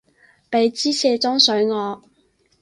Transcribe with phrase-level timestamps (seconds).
[0.49, 2.01] 畀枝卸妝水我